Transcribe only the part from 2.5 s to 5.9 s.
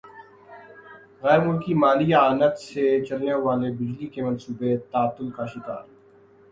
سے چلنے والے بجلی کے منصوبے تعطل کا شکار